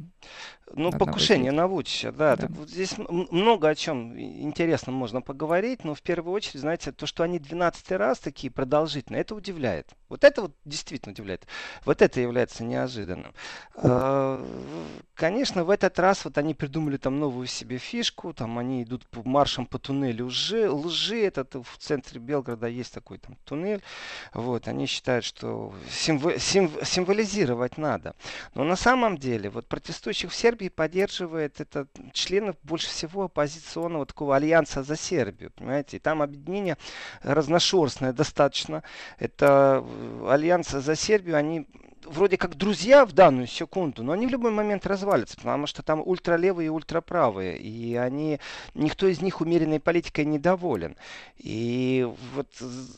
[0.74, 2.36] ну, покушение на Вучича, да.
[2.36, 2.48] да.
[2.48, 7.06] Так вот здесь много о чем интересно можно поговорить, но в первую очередь, знаете, то,
[7.06, 9.90] что они 12 раз такие продолжительные, это удивляет.
[10.10, 11.46] Вот это вот действительно удивляет.
[11.86, 13.34] Вот это является неожиданным.
[13.76, 14.44] А,
[15.16, 19.66] конечно, в этот раз вот они придумали там новую себе фишку, там они идут маршем
[19.66, 23.82] по туннелю лжи, лжи, это в центре Белгорода есть такой там туннель,
[24.34, 28.16] вот, они считают, что символ, символизировать надо.
[28.54, 34.08] Но на самом деле, вот протестующих в Сербии Сербии поддерживает это членов больше всего оппозиционного
[34.08, 35.98] такого альянса за Сербию, понимаете?
[35.98, 36.78] И там объединение
[37.22, 38.82] разношерстное достаточно.
[39.20, 41.68] Это э, альянс за Сербию, они
[42.06, 46.02] вроде как друзья в данную секунду, но они в любой момент развалятся, потому что там
[46.06, 48.40] ультралевые и ультраправые, и они,
[48.74, 50.96] никто из них умеренной политикой недоволен.
[51.38, 52.48] И вот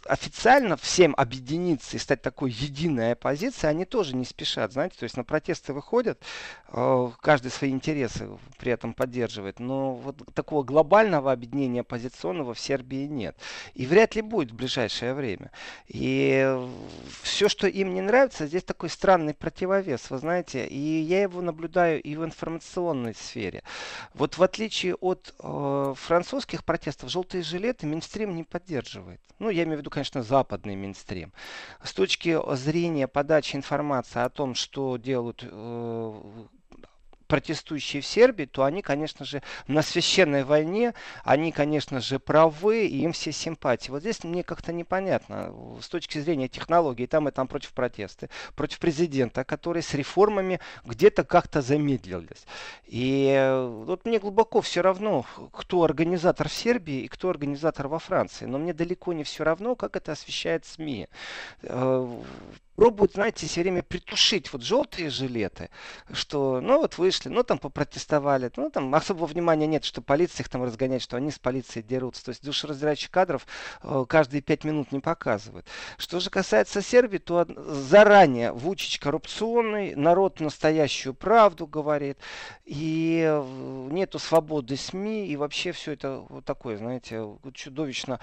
[0.05, 5.17] официально всем объединиться и стать такой единой оппозицией, они тоже не спешат, знаете, то есть
[5.17, 6.21] на протесты выходят,
[6.69, 13.07] э, каждый свои интересы при этом поддерживает, но вот такого глобального объединения оппозиционного в Сербии
[13.07, 13.35] нет.
[13.73, 15.51] И вряд ли будет в ближайшее время.
[15.87, 16.57] И
[17.21, 22.01] все, что им не нравится, здесь такой странный противовес, вы знаете, и я его наблюдаю
[22.01, 23.63] и в информационной сфере.
[24.13, 29.21] Вот в отличие от э, французских протестов, желтые жилеты Минстрим не поддерживает.
[29.39, 31.31] Ну, я имею в виду, конечно, западный Минстрим.
[31.83, 36.47] С точки зрения подачи информации о том, что делают э,
[37.29, 43.03] протестующие в Сербии, то они, конечно же, на священной войне, они, конечно же, правы, и
[43.03, 43.91] им все симпатии.
[43.91, 48.79] Вот здесь мне как-то непонятно с точки зрения технологий, там и там против протеста, против
[48.79, 52.47] президента, который с реформами где-то как-то замедлились.
[52.87, 57.99] И э, вот мне глубоко все равно, кто организатор в Сербии и кто организатор во
[57.99, 58.45] Франции.
[58.45, 61.07] Но мне далеко не все равно, как это освещает СМИ
[61.61, 62.21] э,
[62.79, 65.69] пробуют, знаете, все время притушить вот желтые жилеты,
[66.13, 70.49] что, ну вот вышли, ну там попротестовали, ну там особого внимания нет, что полиция их
[70.49, 72.23] там разгоняет, что они с полицией дерутся.
[72.23, 73.45] То есть душераздирающих кадров
[73.83, 75.65] э, каждые пять минут не показывают.
[75.97, 82.17] Что же касается Сербии, то заранее Вучич коррупционный, народ настоящую правду говорит,
[82.63, 88.21] и э, нету свободы СМИ, и вообще все это вот такое, знаете, чудовищно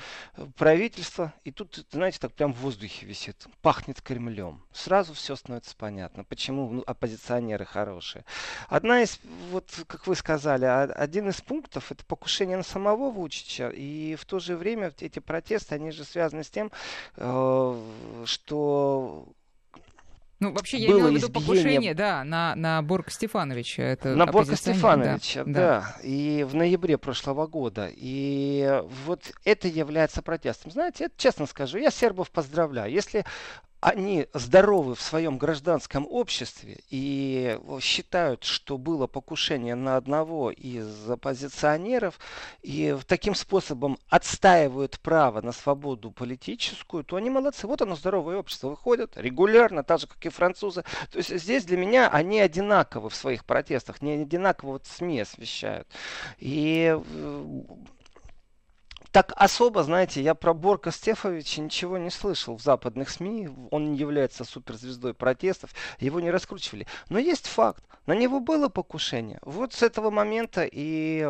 [0.56, 1.34] правительство.
[1.44, 6.24] И тут, знаете, так прям в воздухе висит, пахнет Кремлем берем, сразу все становится понятно,
[6.24, 8.24] почему ну, оппозиционеры хорошие.
[8.68, 9.18] Одна из,
[9.50, 14.38] вот как вы сказали, один из пунктов это покушение на самого Вучича, и в то
[14.38, 16.70] же время эти протесты, они же связаны с тем,
[17.16, 17.82] э,
[18.24, 19.28] что
[20.38, 23.82] ну, вообще, я имела в виду покушение, да, на, на Борка Стефановича.
[23.82, 25.52] Это на Борка Стефановича, да, да.
[25.52, 25.96] да.
[26.02, 27.90] И в ноябре прошлого года.
[27.90, 30.72] И вот это является протестом.
[30.72, 32.92] Знаете, это, честно скажу, я сербов поздравляю.
[32.92, 33.24] Если
[33.80, 42.18] они здоровы в своем гражданском обществе и считают, что было покушение на одного из оппозиционеров
[42.62, 47.66] и таким способом отстаивают право на свободу политическую, то они молодцы.
[47.66, 48.68] Вот оно здоровое общество.
[48.68, 50.84] Выходят регулярно, так же, как и французы.
[51.12, 55.88] То есть здесь для меня они одинаковы в своих протестах, не одинаково вот СМИ освещают.
[56.38, 56.98] И
[59.12, 63.48] так особо, знаете, я про Борка Стефовича ничего не слышал в западных СМИ.
[63.70, 66.86] Он не является суперзвездой протестов, его не раскручивали.
[67.08, 69.38] Но есть факт, на него было покушение.
[69.42, 71.28] Вот с этого момента и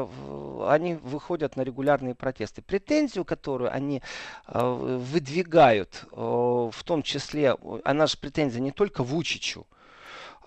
[0.66, 2.62] они выходят на регулярные протесты.
[2.62, 4.02] Претензию, которую они
[4.46, 9.66] э, выдвигают, э, в том числе, она же претензия не только Вучичу,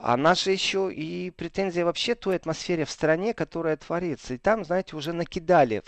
[0.01, 4.33] а наша еще и претензия вообще той атмосфере в стране, которая творится.
[4.33, 5.83] И там, знаете, уже накидали,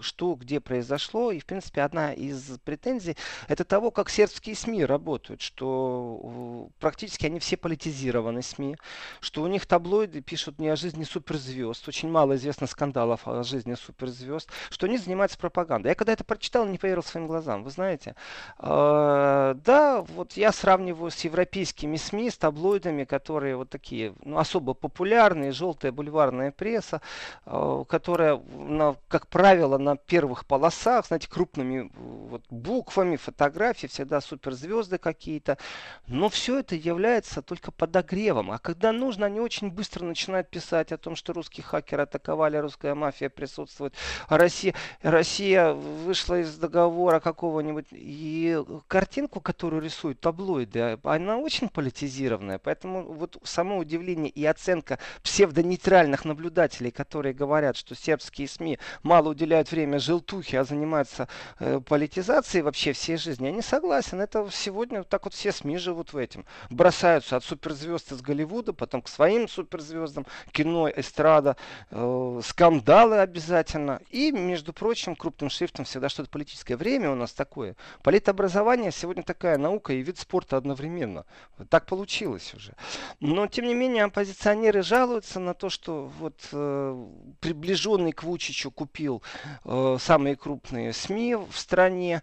[0.00, 1.32] что где произошло.
[1.32, 3.16] И, в принципе, одна из претензий
[3.48, 8.76] это того, как сербские СМИ работают, что практически они все политизированы СМИ,
[9.20, 13.74] что у них таблоиды пишут не о жизни суперзвезд, очень мало известно скандалов о жизни
[13.74, 15.88] суперзвезд, что они занимаются пропагандой.
[15.88, 17.64] Я когда это прочитал, не поверил своим глазам.
[17.64, 18.14] Вы знаете,
[18.60, 24.74] э, да, вот я сравниваю с европейскими СМИ, с таблоидами, которые вот такие ну, особо
[24.74, 27.00] популярные, желтая бульварная пресса,
[27.46, 34.98] э, которая, на, как правило, на первых полосах, знаете, крупными вот, буквами, фотографии, всегда суперзвезды
[34.98, 35.58] какие-то.
[36.06, 38.50] Но все это является только подогревом.
[38.50, 42.94] А когда нужно, они очень быстро начинают писать о том, что русские хакеры атаковали, русская
[42.94, 43.94] мафия присутствует,
[44.28, 47.86] а Россия, Россия вышла из договора какого-нибудь.
[47.90, 52.58] И картинку, которую рисуют таблоиды, она очень политизированная.
[52.58, 59.70] Поэтому вот само удивление и оценка псевдонейтральных наблюдателей, которые говорят, что сербские СМИ мало уделяют
[59.70, 64.20] время желтухе, а занимаются э, политизацией вообще всей жизни, я не согласен.
[64.20, 66.44] Это сегодня так вот все СМИ живут в этом.
[66.70, 71.56] Бросаются от суперзвезд из Голливуда, потом к своим суперзвездам, кино, эстрада,
[71.90, 74.00] э, скандалы обязательно.
[74.10, 76.76] И, между прочим, крупным шрифтом всегда что-то политическое.
[76.76, 77.76] Время у нас такое.
[78.02, 81.24] Политобразование сегодня такая наука и вид спорта одновременно.
[81.68, 82.74] Так получилось уже.
[83.20, 87.06] Но, тем не менее, оппозиционеры жалуются на то, что вот э,
[87.40, 89.22] приближенный к Вучичу купил
[89.64, 92.22] э, самые крупные СМИ в стране.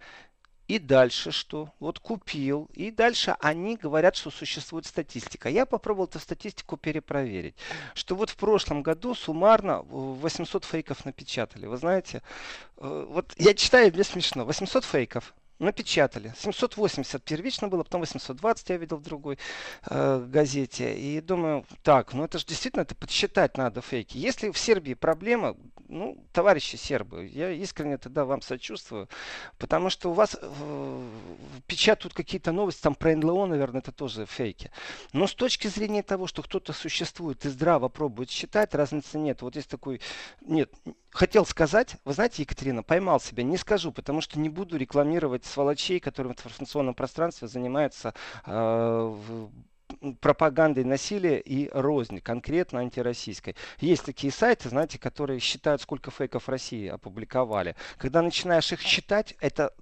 [0.67, 1.69] И дальше что?
[1.79, 2.69] Вот купил.
[2.73, 5.47] И дальше они говорят, что существует статистика.
[5.47, 7.55] Я попробовал эту статистику перепроверить.
[7.93, 11.67] Что вот в прошлом году суммарно 800 фейков напечатали.
[11.67, 12.23] Вы знаете,
[12.77, 14.43] э, вот я читаю, мне смешно.
[14.45, 16.33] 800 фейков напечатали.
[16.37, 19.37] 780 первично было, потом 820 я видел в другой
[19.89, 20.97] э, газете.
[20.97, 24.17] И думаю, так, ну это же действительно это подсчитать надо фейки.
[24.17, 25.55] Если в Сербии проблема,
[25.87, 29.07] ну, товарищи сербы, я искренне тогда вам сочувствую,
[29.57, 31.09] потому что у вас э,
[31.67, 34.71] печатают какие-то новости, там про НЛО, наверное, это тоже фейки.
[35.13, 39.41] Но с точки зрения того, что кто-то существует и здраво пробует считать, разницы нет.
[39.41, 40.01] Вот есть такой,
[40.41, 40.71] нет,
[41.15, 45.99] хотел сказать, вы знаете, Екатерина, поймал себя, не скажу, потому что не буду рекламировать сволочей,
[45.99, 48.13] которые в информационном пространстве занимаются
[48.45, 49.47] э,
[50.19, 53.55] пропагандой насилия и розни, конкретно антироссийской.
[53.79, 57.75] Есть такие сайты, знаете, которые считают, сколько фейков России опубликовали.
[57.97, 59.73] Когда начинаешь их считать, это,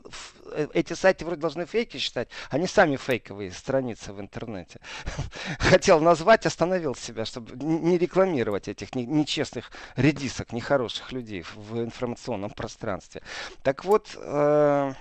[0.51, 4.79] э, эти сайты вроде должны фейки считать, они сами фейковые страницы в интернете.
[5.59, 13.21] Хотел назвать, остановил себя, чтобы не рекламировать этих нечестных редисок, нехороших людей в информационном пространстве.
[13.63, 14.93] Так вот, э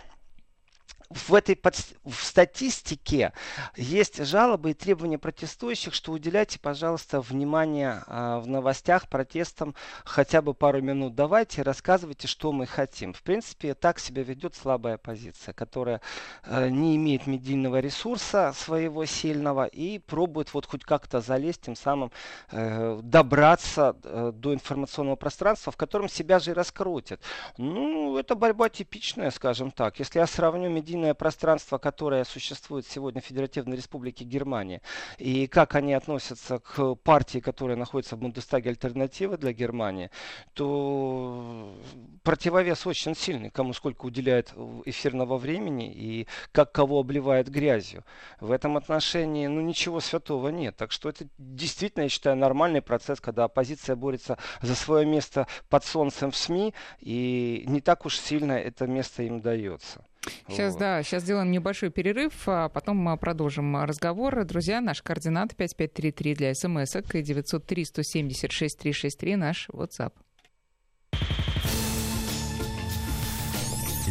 [1.15, 3.33] в этой под, в статистике
[3.77, 10.55] есть жалобы и требования протестующих, что уделяйте, пожалуйста, внимание а, в новостях протестам хотя бы
[10.55, 11.15] пару минут.
[11.15, 13.13] Давайте, рассказывайте, что мы хотим.
[13.13, 16.01] В принципе, так себя ведет слабая оппозиция, которая
[16.45, 22.13] а, не имеет медийного ресурса своего сильного и пробует вот хоть как-то залезть, тем самым
[22.51, 27.21] э, добраться э, до информационного пространства, в котором себя же и раскрутят.
[27.59, 29.99] Ну, это борьба типичная, скажем так.
[29.99, 34.81] Если я сравню медийный единое пространство, которое существует сегодня в Федеративной Республике Германия,
[35.19, 40.11] и как они относятся к партии, которая находится в Бундестаге альтернатива для Германии,
[40.55, 41.75] то
[42.23, 48.05] противовес очень сильный, кому сколько уделяет эфирного времени и как кого обливает грязью.
[48.41, 50.77] В этом отношении ну, ничего святого нет.
[50.77, 55.85] Так что это действительно, я считаю, нормальный процесс, когда оппозиция борется за свое место под
[55.85, 60.05] солнцем в СМИ, и не так уж сильно это место им дается.
[60.49, 60.81] Сейчас, вот.
[60.81, 64.45] да, сейчас сделаем небольшой перерыв, а потом мы продолжим разговор.
[64.45, 70.13] Друзья, наш координат 5533 для смс-ок и 903 176 363 наш WhatsApp.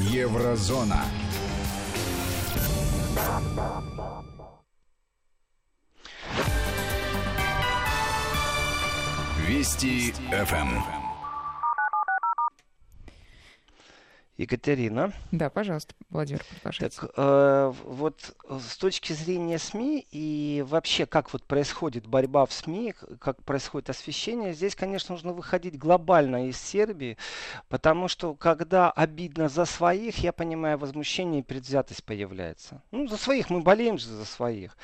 [0.09, 1.05] Еврозона.
[9.47, 11.00] Вести ФМ.
[14.41, 15.13] Екатерина.
[15.31, 16.99] Да, пожалуйста, Владимир, продолжайте.
[16.99, 22.95] Так, э, вот с точки зрения СМИ и вообще, как вот происходит борьба в СМИ,
[23.19, 27.17] как происходит освещение, здесь, конечно, нужно выходить глобально из Сербии,
[27.69, 32.81] потому что, когда обидно за своих, я понимаю, возмущение и предвзятость появляется.
[32.89, 34.75] Ну, за своих, мы болеем же за своих.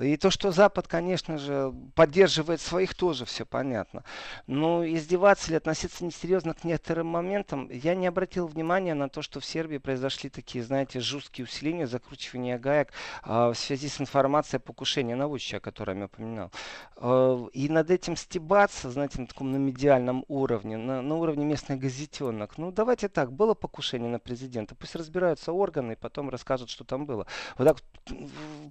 [0.00, 4.04] И то, что Запад, конечно же, поддерживает своих, тоже все понятно.
[4.46, 9.40] Но издеваться или относиться несерьезно к некоторым моментам, я не обратил внимания на то, что
[9.40, 12.92] в Сербии произошли такие, знаете, жесткие усиления, закручивания гаек
[13.24, 16.50] э, в связи с информацией о покушении наводчика, о котором я упоминал.
[16.96, 21.78] Э, и над этим стебаться, знаете, на таком на медиальном уровне, на, на уровне местных
[21.78, 22.58] газетенок.
[22.58, 27.06] Ну, давайте так, было покушение на президента, пусть разбираются органы и потом расскажут, что там
[27.06, 27.26] было.
[27.58, 27.76] Вот так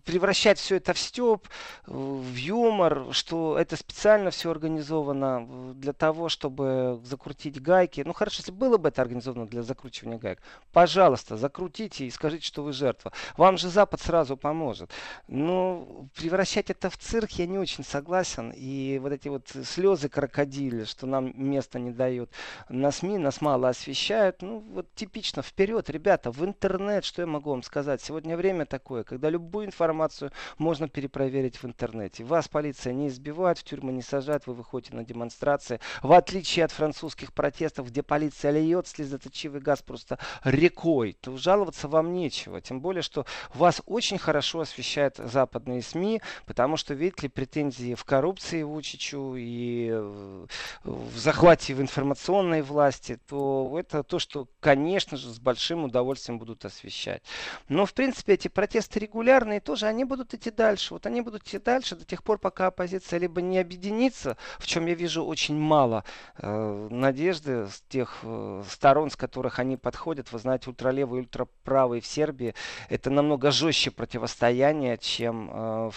[0.06, 1.48] превращать все это в степ,
[1.86, 8.04] в юмор, что это специально все организовано для того, чтобы закрутить гайки.
[8.06, 10.40] Ну, хорошо, если было бы это организовано для закручивания гаек,
[10.72, 13.12] пожалуйста, закрутите и скажите, что вы жертва.
[13.38, 14.92] Вам же Запад сразу поможет.
[15.28, 18.54] Но превращать это в цирк я не очень согласен.
[18.56, 22.32] И вот эти вот слезы крокодили, что нам место не дают
[22.70, 24.42] на СМИ, нас мало освещают.
[24.42, 28.02] Ну, вот типично вперед, ребята, в интернет, что я могу вам сказать?
[28.02, 32.24] Сегодня время такое, когда любую информацию можно перепроверить в интернете.
[32.24, 35.80] Вас полиция не избивает, в тюрьму не сажает, вы выходите на демонстрации.
[36.02, 41.88] В отличие от французских протестов, где полиция льет слезоточивый газ просто просто рекой, то жаловаться
[41.88, 42.62] вам нечего.
[42.62, 48.04] Тем более, что вас очень хорошо освещают западные СМИ, потому что, видите ли, претензии в
[48.04, 50.46] коррупции Вучичу и э,
[50.84, 56.66] в захвате в информационной власти, то это то, что, конечно же, с большим удовольствием будут
[56.66, 57.24] освещать.
[57.70, 60.94] Но, в принципе, эти протесты регулярные тоже, они будут идти дальше.
[60.94, 64.86] Вот они будут идти дальше до тех пор, пока оппозиция либо не объединится, в чем
[64.88, 66.04] я вижу очень мало
[66.38, 70.32] э, надежды с тех э, сторон, с которых они подходят подходят.
[70.32, 72.56] Вы знаете, ультралевые и ультраправые в Сербии
[72.90, 75.92] это намного жестче противостояние, чем э,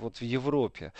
[0.00, 0.92] вот в Европе.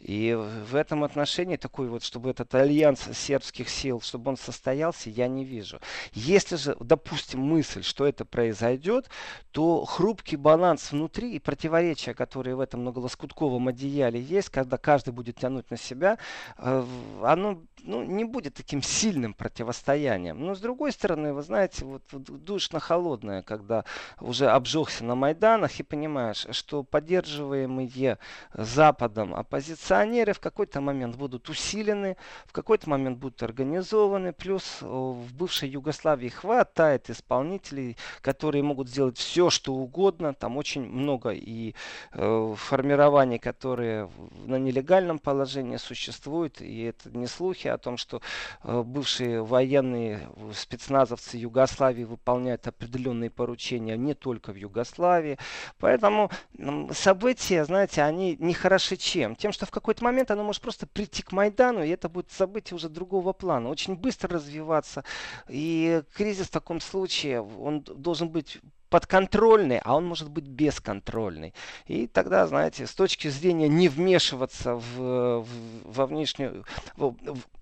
[0.00, 5.28] И в этом отношении такой вот, чтобы этот альянс сербских сил, чтобы он состоялся, я
[5.28, 5.80] не вижу.
[6.12, 9.08] Если же, допустим, мысль, что это произойдет,
[9.50, 15.36] то хрупкий баланс внутри и противоречия, которые в этом многолоскутковом одеяле есть, когда каждый будет
[15.36, 16.18] тянуть на себя,
[16.58, 16.84] э,
[17.22, 20.44] оно ну, не будет таким сильным противостоянием.
[20.44, 23.84] Но с другой стороны, вы знаете, вот, душно-холодное, когда
[24.20, 28.18] уже обжегся на Майданах и понимаешь, что поддерживаемые
[28.52, 32.16] Западом оппозиционеры в какой-то момент будут усилены,
[32.46, 39.50] в какой-то момент будут организованы, плюс в бывшей Югославии хватает исполнителей, которые могут сделать все,
[39.50, 41.74] что угодно, там очень много и
[42.12, 44.10] э, формирований, которые
[44.46, 48.20] на нелегальном положении существуют, и это не слухи о том, что
[48.62, 55.38] э, бывшие военные спецназовцы Югославии выполняют определенные поручения не только в Югославии.
[55.78, 56.30] Поэтому
[56.92, 59.36] события, знаете, они не хороши чем?
[59.36, 62.74] Тем, что в какой-то момент оно может просто прийти к Майдану, и это будет событие
[62.76, 65.04] уже другого плана, очень быстро развиваться.
[65.48, 68.60] И кризис в таком случае, он должен быть
[68.94, 71.52] подконтрольный, а он может быть бесконтрольный.
[71.88, 75.46] И тогда, знаете, с точки зрения не вмешиваться в, в,
[75.82, 76.64] во внешнюю,
[76.96, 77.16] в,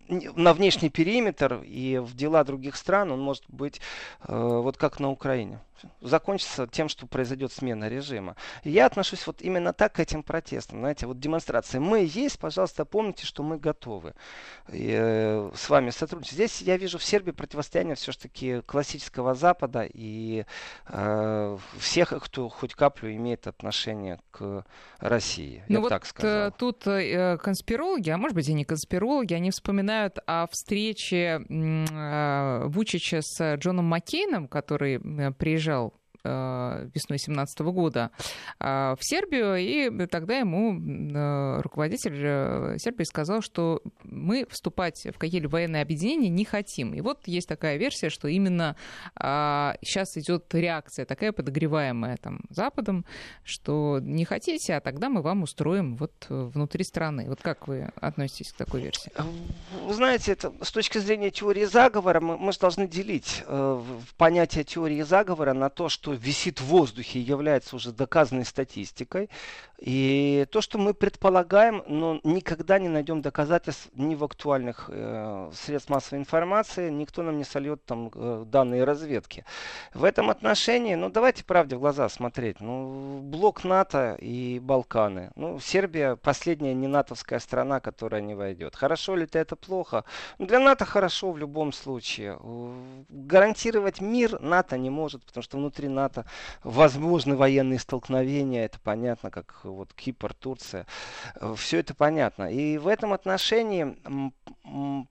[0.09, 3.80] на внешний периметр и в дела других стран, он может быть
[4.28, 5.59] э, вот как на Украине
[6.01, 8.37] закончится тем, что произойдет смена режима.
[8.64, 10.80] И я отношусь вот именно так к этим протестам.
[10.80, 11.78] Знаете, вот демонстрации.
[11.78, 14.14] Мы есть, пожалуйста, помните, что мы готовы
[14.72, 16.35] и, э, с вами сотрудничать.
[16.35, 20.45] Здесь я вижу в Сербии противостояние все-таки классического Запада и
[20.89, 24.64] э, всех, кто хоть каплю имеет отношение к
[24.99, 25.64] России.
[25.68, 26.49] Ну я вот так сказал.
[26.49, 32.66] Э, тут э, конспирологи, а может быть и не конспирологи, они вспоминают о встрече э,
[32.66, 38.11] Вучича с Джоном Маккейном, который э, приезжал приезжал Э, весной 2017 года
[38.61, 45.53] э, в Сербию, и тогда ему э, руководитель Сербии сказал, что мы вступать в какие-либо
[45.53, 46.95] военные объединения не хотим.
[46.95, 48.77] И вот есть такая версия, что именно
[49.16, 53.05] сейчас идет реакция такая подогреваемая там Западом,
[53.45, 57.27] что не хотите, а тогда мы вам устроим вот внутри страны.
[57.29, 59.12] Вот как вы относитесь к такой версии?
[59.91, 63.83] Знаете, это с точки зрения теории заговора мы, мы же должны делить э,
[64.16, 69.29] понятие теории заговора на то, что висит в воздухе и является уже доказанной статистикой.
[69.79, 75.91] И то, что мы предполагаем, но никогда не найдем доказательств ни в актуальных э, средств
[75.91, 79.45] массовой информации, никто нам не сольет там э, данные разведки.
[79.93, 82.61] В этом отношении, ну давайте правде в глаза смотреть.
[82.61, 85.33] Ну, блок НАТО и Балканы.
[85.35, 88.77] Ну, Сербия последняя не натовская страна, которая не войдет.
[88.77, 90.05] Хорошо ли это, это плохо?
[90.39, 92.39] Для НАТО хорошо в любом случае.
[93.09, 96.25] Гарантировать мир НАТО не может, потому что внутри НАТО НАТО,
[96.63, 100.87] возможны военные столкновения, это понятно, как вот Кипр, Турция,
[101.57, 102.53] все это понятно.
[102.53, 103.97] И в этом отношении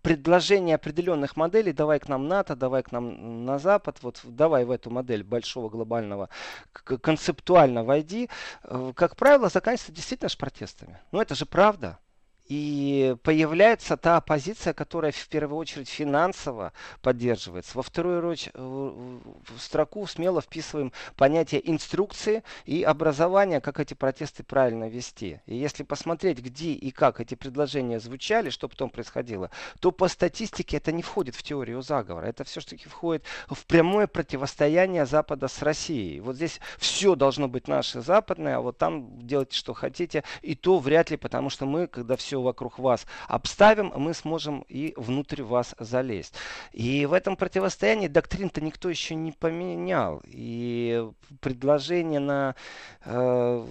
[0.02, 4.72] предложение определенных моделей, давай к нам НАТО, давай к нам на Запад, вот давай в
[4.72, 6.30] эту модель большого глобального
[6.74, 8.30] концептуально войди,
[8.64, 11.00] э, как правило, заканчивается действительно ж протестами.
[11.12, 11.98] Ну это же правда.
[12.52, 17.78] И появляется та оппозиция, которая в первую очередь финансово поддерживается.
[17.78, 24.90] Во вторую очередь в строку смело вписываем понятие инструкции и образования, как эти протесты правильно
[24.90, 25.40] вести.
[25.46, 29.50] И если посмотреть, где и как эти предложения звучали, что потом происходило,
[29.80, 32.26] то по статистике это не входит в теорию заговора.
[32.26, 36.20] Это все-таки входит в прямое противостояние Запада с Россией.
[36.20, 40.26] Вот здесь все должно быть наше западное, а вот там делайте, что хотите.
[40.42, 44.94] И то вряд ли, потому что мы, когда все вокруг вас обставим, мы сможем и
[44.96, 46.34] внутрь вас залезть.
[46.72, 50.22] И в этом противостоянии доктрин-то никто еще не поменял.
[50.26, 52.56] И предложение на
[53.04, 53.66] э,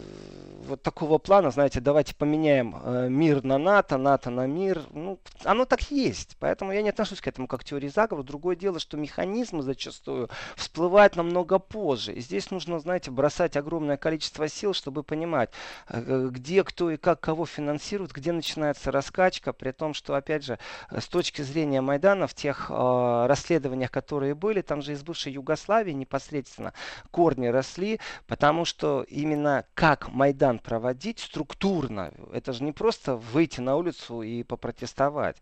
[0.66, 5.64] вот такого плана, знаете, давайте поменяем э, мир на НАТО, НАТО на мир, ну, оно
[5.64, 6.36] так есть.
[6.38, 8.24] Поэтому я не отношусь к этому как к теории заговора.
[8.24, 12.12] Другое дело, что механизмы зачастую всплывают намного позже.
[12.12, 15.50] И здесь нужно, знаете, бросать огромное количество сил, чтобы понимать,
[15.88, 20.44] э, где кто и как кого финансирует, где начинается начинается раскачка, при том, что, опять
[20.44, 20.58] же,
[20.90, 25.92] с точки зрения Майдана, в тех э, расследованиях, которые были, там же из бывшей Югославии
[25.92, 26.72] непосредственно
[27.12, 33.76] корни росли, потому что именно как Майдан проводить структурно, это же не просто выйти на
[33.76, 35.36] улицу и попротестовать.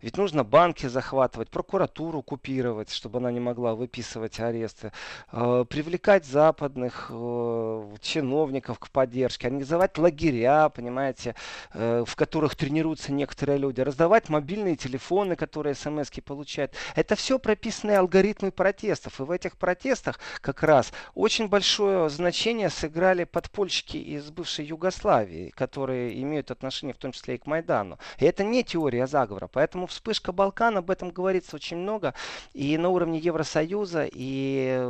[0.00, 4.92] Ведь нужно банки захватывать, прокуратуру купировать, чтобы она не могла выписывать аресты,
[5.32, 11.34] э, привлекать западных э, чиновников к поддержке, организовать лагеря, понимаете,
[11.72, 16.72] э, в которых тренируются некоторые люди, раздавать мобильные телефоны, которые смс получают.
[16.94, 19.20] Это все прописанные алгоритмы протестов.
[19.20, 26.20] И в этих протестах как раз очень большое значение сыграли подпольщики из бывшей Югославии, которые
[26.22, 27.98] имеют отношение в том числе и к Майдану.
[28.18, 29.48] И это не теория заговора.
[29.52, 32.14] Поэтому вспышка Балкан, об этом говорится очень много.
[32.52, 34.82] И на уровне Евросоюза, и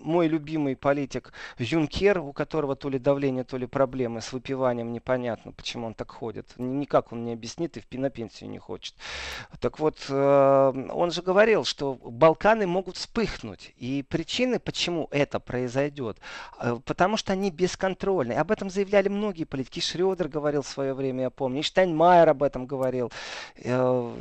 [0.00, 5.52] мой любимый политик Юнкер, у которого то ли давление, то ли проблемы с выпиванием, непонятно,
[5.52, 6.52] почему он так ходит.
[6.72, 8.10] Никак он не объяснит и в на
[8.42, 8.94] не хочет.
[9.60, 13.72] Так вот, э, он же говорил, что Балканы могут вспыхнуть.
[13.76, 16.18] И причины, почему это произойдет,
[16.58, 18.32] э, потому что они бесконтрольны.
[18.32, 19.80] Об этом заявляли многие политики.
[19.80, 23.12] Шредер говорил в свое время, я помню, и Штайнмайер об этом говорил,
[23.56, 24.14] э,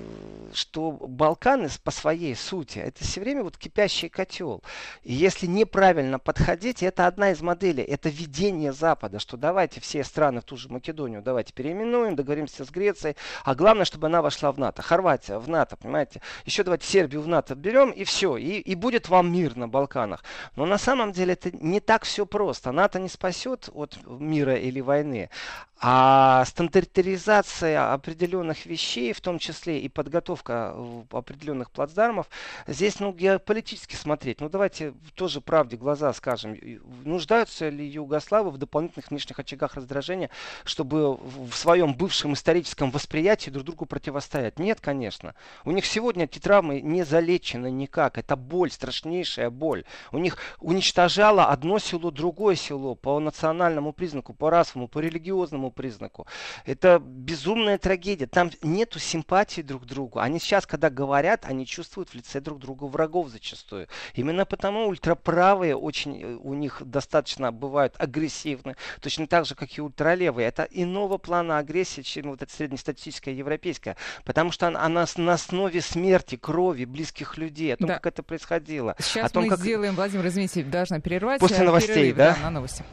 [0.54, 4.62] что Балканы по своей сути, это все время вот кипящий котел.
[5.04, 10.42] И если неправильно подходить, это одна из моделей, это видение Запада, что давайте все страны
[10.42, 14.60] в ту же Македонию давайте переименуем, договоримся с Грецией, а главное, чтобы она вошла в
[14.60, 14.82] НАТО.
[14.82, 16.22] Хорватия в НАТО, понимаете?
[16.46, 20.24] Еще давайте Сербию в НАТО берем и все, и, и будет вам мир на Балканах.
[20.56, 22.72] Но на самом деле это не так все просто.
[22.72, 25.30] НАТО не спасет от мира или войны.
[25.84, 30.76] А стандартизация определенных вещей, в том числе и подготовка
[31.10, 32.28] определенных плацдармов,
[32.68, 34.42] здесь, ну, геополитически смотреть.
[34.42, 36.56] Ну, давайте тоже правде глаза скажем.
[37.04, 40.30] Нуждаются ли югославы в дополнительных внешних очагах раздражения,
[40.66, 44.60] чтобы в своем бывшем историческом восприятии друг другу противостоять?
[44.60, 45.36] Нет, конечно.
[45.66, 48.18] У них сегодня эти травмы не залечены никак.
[48.18, 49.84] Это боль, страшнейшая боль.
[50.12, 56.28] У них уничтожало одно село другое село по национальному признаку, по расовому, по религиозному признаку.
[56.66, 58.28] Это безумная трагедия.
[58.28, 60.20] Там нету симпатии друг к другу.
[60.20, 63.88] Они сейчас, когда говорят, они чувствуют в лице друг друга врагов зачастую.
[64.14, 68.76] Именно потому ультраправые очень э, у них достаточно бывают агрессивны.
[69.02, 70.48] Точно так же, как и ультралевые.
[70.48, 73.96] Это иного плана агрессии, чем вот эта среднестатистическая европейская.
[74.24, 77.74] Потому что она, она на основе смерти, крови близких людей.
[77.74, 77.96] О том, да.
[77.96, 78.96] как это происходило.
[79.00, 79.60] Сейчас о том, мы как...
[79.60, 81.40] сделаем, Владимир, извините, должна перервать.
[81.40, 82.36] После новостей, перерыв, да?
[82.36, 82.44] да?
[82.44, 82.84] На новости.